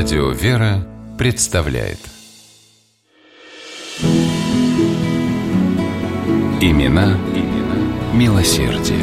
Радио 0.00 0.30
«Вера» 0.30 0.86
представляет 1.18 1.98
Имена, 6.60 7.18
имена 7.34 8.14
милосердие. 8.14 9.02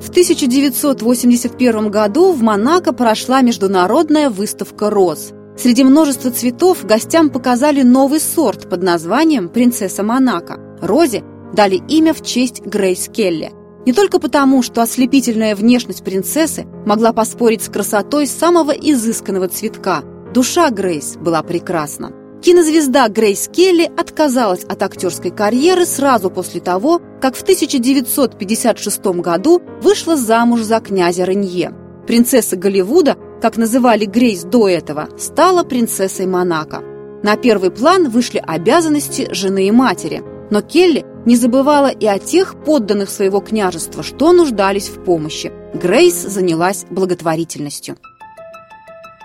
В 0.00 0.10
1981 0.10 1.90
году 1.92 2.32
в 2.32 2.42
Монако 2.42 2.92
прошла 2.92 3.42
международная 3.42 4.28
выставка 4.28 4.90
роз. 4.90 5.30
Среди 5.56 5.84
множества 5.84 6.32
цветов 6.32 6.84
гостям 6.84 7.30
показали 7.30 7.82
новый 7.82 8.18
сорт 8.18 8.68
под 8.68 8.82
названием 8.82 9.48
«Принцесса 9.48 10.02
Монако». 10.02 10.58
Розе 10.82 11.22
дали 11.52 11.80
имя 11.88 12.12
в 12.12 12.24
честь 12.24 12.62
Грейс 12.62 13.08
Келли. 13.08 13.52
Не 13.86 13.92
только 13.92 14.18
потому, 14.18 14.62
что 14.62 14.82
ослепительная 14.82 15.54
внешность 15.54 16.02
принцессы 16.02 16.66
могла 16.84 17.12
поспорить 17.12 17.62
с 17.62 17.68
красотой 17.68 18.26
самого 18.26 18.72
изысканного 18.72 19.46
цветка. 19.46 20.02
Душа 20.34 20.70
Грейс 20.70 21.16
была 21.16 21.40
прекрасна. 21.44 22.10
Кинозвезда 22.42 23.08
Грейс 23.08 23.48
Келли 23.48 23.84
отказалась 23.96 24.64
от 24.64 24.82
актерской 24.82 25.30
карьеры 25.30 25.86
сразу 25.86 26.30
после 26.30 26.60
того, 26.60 27.00
как 27.20 27.36
в 27.36 27.42
1956 27.42 29.06
году 29.20 29.62
вышла 29.80 30.16
замуж 30.16 30.62
за 30.62 30.80
князя 30.80 31.22
Ренье. 31.22 31.72
Принцесса 32.08 32.56
Голливуда, 32.56 33.16
как 33.40 33.56
называли 33.56 34.04
Грейс 34.04 34.42
до 34.42 34.68
этого, 34.68 35.08
стала 35.16 35.62
принцессой 35.62 36.26
Монако. 36.26 36.82
На 37.22 37.36
первый 37.36 37.70
план 37.70 38.10
вышли 38.10 38.42
обязанности 38.44 39.32
жены 39.32 39.68
и 39.68 39.70
матери, 39.70 40.22
но 40.50 40.62
Келли 40.62 41.04
не 41.24 41.36
забывала 41.36 41.88
и 41.88 42.06
о 42.06 42.18
тех 42.18 42.62
подданных 42.64 43.10
своего 43.10 43.40
княжества, 43.40 44.02
что 44.02 44.32
нуждались 44.32 44.88
в 44.88 45.02
помощи. 45.02 45.52
Грейс 45.74 46.14
занялась 46.14 46.84
благотворительностью. 46.88 47.96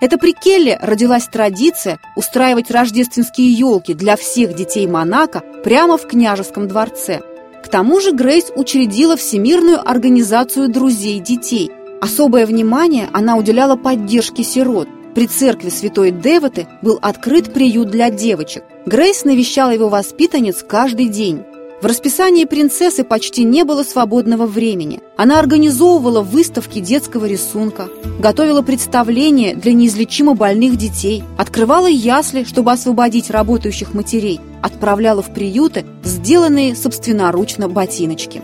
Это 0.00 0.18
при 0.18 0.32
Келле 0.32 0.78
родилась 0.82 1.28
традиция 1.28 2.00
устраивать 2.16 2.72
рождественские 2.72 3.52
елки 3.52 3.94
для 3.94 4.16
всех 4.16 4.54
детей 4.54 4.86
Монако 4.88 5.44
прямо 5.62 5.96
в 5.96 6.08
княжеском 6.08 6.66
дворце. 6.66 7.20
К 7.64 7.68
тому 7.68 8.00
же 8.00 8.10
Грейс 8.10 8.50
учредила 8.56 9.16
Всемирную 9.16 9.80
организацию 9.88 10.68
друзей 10.68 11.20
детей. 11.20 11.70
Особое 12.00 12.46
внимание 12.46 13.08
она 13.12 13.36
уделяла 13.36 13.76
поддержке 13.76 14.42
сирот. 14.42 14.88
При 15.14 15.26
церкви 15.26 15.68
святой 15.68 16.10
Девоты 16.10 16.66
был 16.80 16.98
открыт 17.02 17.52
приют 17.52 17.90
для 17.90 18.10
девочек. 18.10 18.64
Грейс 18.86 19.24
навещала 19.24 19.70
его 19.70 19.88
воспитанниц 19.88 20.64
каждый 20.66 21.08
день. 21.08 21.42
В 21.82 21.86
расписании 21.86 22.44
принцессы 22.44 23.02
почти 23.02 23.42
не 23.42 23.64
было 23.64 23.82
свободного 23.82 24.46
времени. 24.46 25.00
Она 25.16 25.40
организовывала 25.40 26.22
выставки 26.22 26.78
детского 26.78 27.26
рисунка, 27.26 27.88
готовила 28.20 28.62
представления 28.62 29.54
для 29.54 29.72
неизлечимо 29.72 30.34
больных 30.34 30.76
детей, 30.76 31.24
открывала 31.36 31.88
ясли, 31.88 32.44
чтобы 32.44 32.70
освободить 32.70 33.30
работающих 33.30 33.94
матерей, 33.94 34.40
отправляла 34.62 35.22
в 35.22 35.34
приюты 35.34 35.84
сделанные 36.04 36.76
собственноручно 36.76 37.68
ботиночки. 37.68 38.42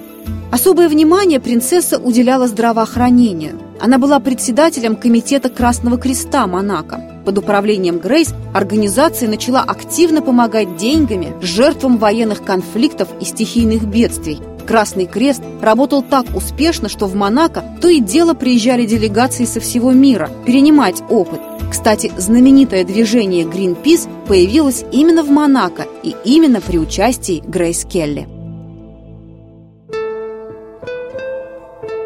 Особое 0.50 0.88
внимание 0.88 1.40
принцесса 1.40 1.98
уделяла 1.98 2.48
здравоохранению. 2.48 3.58
Она 3.80 3.98
была 3.98 4.18
председателем 4.18 4.96
комитета 4.96 5.50
Красного 5.50 5.98
Креста 5.98 6.46
Монако. 6.46 7.00
Под 7.24 7.38
управлением 7.38 7.98
Грейс 7.98 8.34
организация 8.54 9.28
начала 9.28 9.60
активно 9.60 10.22
помогать 10.22 10.76
деньгами 10.76 11.34
жертвам 11.42 11.98
военных 11.98 12.42
конфликтов 12.42 13.08
и 13.20 13.24
стихийных 13.24 13.84
бедствий. 13.84 14.38
Красный 14.66 15.06
Крест 15.06 15.42
работал 15.62 16.02
так 16.02 16.26
успешно, 16.34 16.88
что 16.88 17.06
в 17.06 17.14
Монако 17.14 17.64
то 17.80 17.88
и 17.88 18.00
дело 18.00 18.34
приезжали 18.34 18.84
делегации 18.84 19.44
со 19.44 19.60
всего 19.60 19.92
мира 19.92 20.30
перенимать 20.44 21.02
опыт. 21.08 21.40
Кстати, 21.70 22.10
знаменитое 22.16 22.84
движение 22.84 23.44
Greenpeace 23.44 24.08
появилось 24.26 24.84
именно 24.92 25.22
в 25.22 25.30
Монако 25.30 25.86
и 26.02 26.14
именно 26.24 26.60
при 26.60 26.78
участии 26.78 27.42
Грейс 27.46 27.84
Келли. 27.84 28.26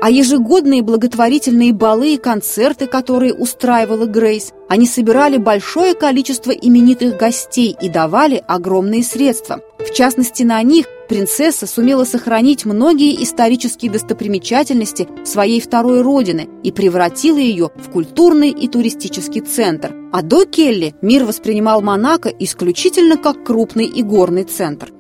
А 0.02 0.10
ежегодные 0.10 0.82
благотворительные 0.82 1.72
балы 1.72 2.14
и 2.14 2.18
концерты, 2.18 2.88
которые 2.88 3.32
устраивала 3.32 4.04
Грейс, 4.06 4.52
они 4.68 4.84
собирали 4.84 5.36
большое 5.36 5.94
количество 5.94 6.50
именитых 6.50 7.16
гостей 7.16 7.76
и 7.80 7.88
давали 7.88 8.42
огромные 8.48 9.04
средства. 9.04 9.60
В 9.78 9.94
частности, 9.94 10.42
на 10.42 10.60
них 10.64 10.86
принцесса 11.08 11.68
сумела 11.68 12.02
сохранить 12.04 12.64
многие 12.64 13.22
исторические 13.22 13.92
достопримечательности 13.92 15.06
своей 15.24 15.60
второй 15.60 16.02
родины 16.02 16.48
и 16.64 16.72
превратила 16.72 17.38
ее 17.38 17.70
в 17.76 17.88
культурный 17.88 18.50
и 18.50 18.66
туристический 18.66 19.42
центр. 19.42 19.94
А 20.12 20.22
до 20.22 20.46
Келли 20.46 20.96
мир 21.00 21.22
воспринимал 21.22 21.80
Монако 21.80 22.28
исключительно 22.28 23.16
как 23.16 23.44
крупный 23.44 23.86
и 23.86 24.02
горный 24.02 24.42
центр. 24.42 24.90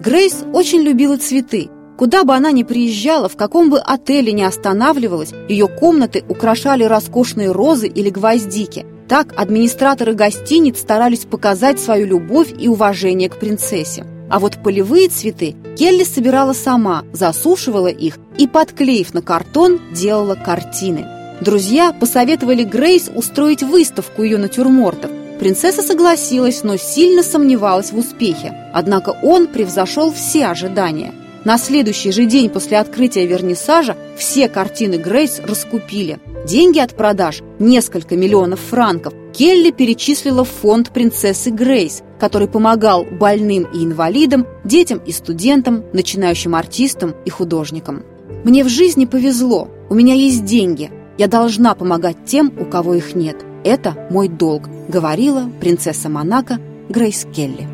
Грейс 0.00 0.44
очень 0.52 0.82
любила 0.82 1.16
цветы, 1.16 1.70
Куда 1.96 2.24
бы 2.24 2.34
она 2.34 2.50
ни 2.50 2.64
приезжала, 2.64 3.28
в 3.28 3.36
каком 3.36 3.70
бы 3.70 3.78
отеле 3.78 4.32
ни 4.32 4.42
останавливалась, 4.42 5.32
ее 5.48 5.68
комнаты 5.68 6.24
украшали 6.28 6.82
роскошные 6.84 7.52
розы 7.52 7.86
или 7.86 8.10
гвоздики. 8.10 8.84
Так 9.08 9.32
администраторы 9.36 10.14
гостиниц 10.14 10.80
старались 10.80 11.24
показать 11.24 11.78
свою 11.78 12.06
любовь 12.06 12.52
и 12.58 12.68
уважение 12.68 13.28
к 13.28 13.38
принцессе. 13.38 14.04
А 14.28 14.40
вот 14.40 14.58
полевые 14.62 15.08
цветы 15.08 15.54
Келли 15.78 16.02
собирала 16.02 16.52
сама, 16.52 17.04
засушивала 17.12 17.88
их 17.88 18.18
и, 18.38 18.48
подклеив 18.48 19.14
на 19.14 19.22
картон, 19.22 19.80
делала 19.92 20.34
картины. 20.34 21.06
Друзья 21.40 21.92
посоветовали 21.92 22.64
Грейс 22.64 23.10
устроить 23.14 23.62
выставку 23.62 24.22
ее 24.22 24.38
натюрмортов. 24.38 25.10
Принцесса 25.38 25.82
согласилась, 25.82 26.64
но 26.64 26.76
сильно 26.76 27.22
сомневалась 27.22 27.92
в 27.92 27.98
успехе. 27.98 28.52
Однако 28.72 29.10
он 29.22 29.46
превзошел 29.46 30.12
все 30.12 30.46
ожидания– 30.46 31.12
на 31.44 31.58
следующий 31.58 32.10
же 32.10 32.24
день 32.24 32.48
после 32.48 32.78
открытия 32.78 33.26
вернисажа 33.26 33.96
все 34.16 34.48
картины 34.48 34.94
Грейс 34.94 35.40
раскупили. 35.44 36.18
Деньги 36.46 36.78
от 36.78 36.94
продаж, 36.94 37.42
несколько 37.58 38.16
миллионов 38.16 38.60
франков, 38.60 39.12
Келли 39.32 39.70
перечислила 39.70 40.44
в 40.44 40.48
фонд 40.48 40.90
принцессы 40.90 41.50
Грейс, 41.50 42.02
который 42.18 42.48
помогал 42.48 43.04
больным 43.04 43.64
и 43.64 43.84
инвалидам, 43.84 44.46
детям 44.64 44.98
и 45.04 45.12
студентам, 45.12 45.84
начинающим 45.92 46.54
артистам 46.54 47.14
и 47.24 47.30
художникам. 47.30 48.04
«Мне 48.44 48.64
в 48.64 48.68
жизни 48.68 49.04
повезло, 49.04 49.68
у 49.90 49.94
меня 49.94 50.14
есть 50.14 50.44
деньги, 50.44 50.90
я 51.18 51.28
должна 51.28 51.74
помогать 51.74 52.16
тем, 52.24 52.52
у 52.58 52.64
кого 52.64 52.94
их 52.94 53.14
нет. 53.14 53.36
Это 53.64 54.08
мой 54.10 54.28
долг»,— 54.28 54.68
говорила 54.88 55.50
принцесса 55.60 56.08
Монако 56.08 56.58
Грейс 56.88 57.26
Келли. 57.34 57.73